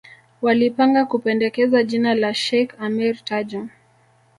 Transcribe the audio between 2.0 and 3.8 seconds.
la Sheikh Ameir Tajo